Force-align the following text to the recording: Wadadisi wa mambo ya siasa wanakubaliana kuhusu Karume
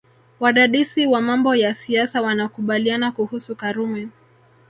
Wadadisi 0.39 1.05
wa 1.07 1.21
mambo 1.21 1.55
ya 1.55 1.73
siasa 1.73 2.21
wanakubaliana 2.21 3.11
kuhusu 3.11 3.55
Karume 3.55 4.07